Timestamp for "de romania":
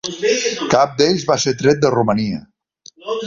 1.85-2.43